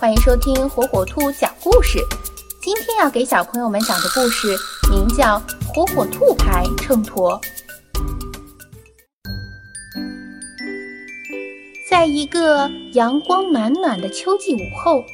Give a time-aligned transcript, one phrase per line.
[0.00, 1.98] 欢迎收听火火兔讲故事。
[2.62, 4.56] 今天要给小朋友们讲的故事
[4.90, 7.38] 名叫《火火兔牌秤砣》。
[11.86, 15.04] 在一个阳光暖暖的秋季午后，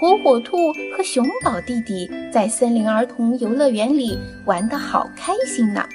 [0.00, 5.86] 火火兔和熊宝弟弟在森林儿童游乐园里玩得好开心呢。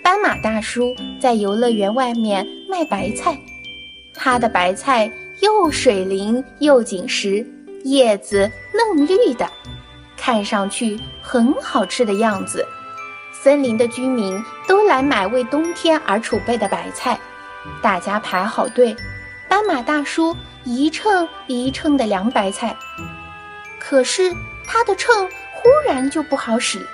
[0.00, 3.36] 斑马大叔在游乐园外面卖白菜，
[4.14, 5.10] 他的白菜。
[5.40, 7.46] 又水灵又紧实，
[7.84, 9.48] 叶子嫩绿的，
[10.16, 12.66] 看上去很好吃的样子。
[13.32, 17.18] 森林的居民都来买为冬天而储备的白菜，
[17.80, 18.94] 大家排好队。
[19.48, 22.76] 斑马大叔一秤一秤的量白菜，
[23.78, 24.30] 可是
[24.66, 26.86] 他的秤忽然就不好使，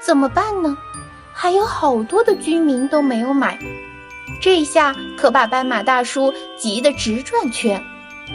[0.00, 0.78] 怎么办呢？
[1.32, 3.58] 还有好多的居民都没有买。
[4.40, 7.82] 这下可把斑马大叔急得直转圈，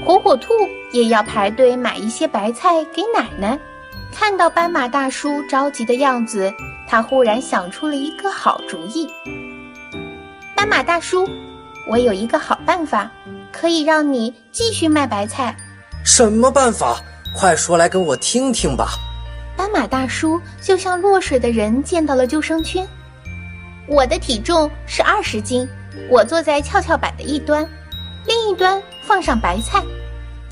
[0.05, 0.53] 火火兔
[0.91, 3.59] 也要排队买一些白菜给奶奶。
[4.11, 6.53] 看到斑马大叔着急的样子，
[6.87, 9.07] 他忽然想出了一个好主意。
[10.55, 11.27] 斑马大叔，
[11.87, 13.09] 我有一个好办法，
[13.51, 15.55] 可以让你继续卖白菜。
[16.03, 16.97] 什么办法？
[17.35, 18.89] 快说来跟我听听吧。
[19.55, 22.87] 斑马大叔就像落水的人见到了救生圈。
[23.87, 25.67] 我的体重是二十斤。
[26.09, 27.67] 我坐在跷跷板的一端，
[28.30, 29.83] 另一端放上白菜，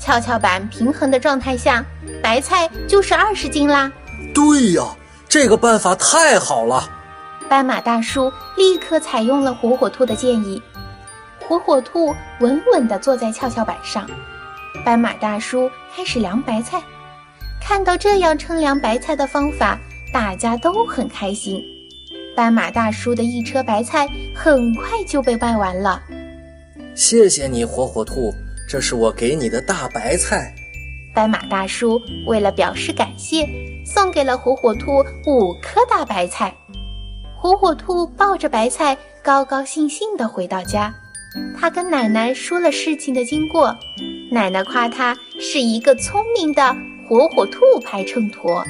[0.00, 1.84] 跷跷板平衡的状态下，
[2.20, 3.92] 白菜就是二十斤啦。
[4.34, 4.82] 对呀，
[5.28, 6.90] 这个办法太好了。
[7.48, 10.60] 斑马大叔立刻采用了火火兔的建议，
[11.46, 14.10] 火火兔稳稳地坐在跷跷板上，
[14.84, 16.82] 斑马大叔开始量白菜。
[17.60, 19.78] 看到这样称量白菜的方法，
[20.12, 21.62] 大家都很开心。
[22.34, 26.02] 斑马大叔的一车白菜很快就被卖完了。
[26.98, 28.34] 谢谢你，火火兔，
[28.68, 30.52] 这是我给你的大白菜。
[31.14, 33.48] 斑马大叔为了表示感谢，
[33.86, 36.52] 送给了火火兔五颗大白菜。
[37.36, 40.92] 火火兔抱着白菜，高高兴兴地回到家。
[41.56, 43.78] 他跟奶奶说了事情的经过，
[44.32, 46.74] 奶奶夸他是一个聪明的
[47.08, 48.64] 火火兔牌秤砣。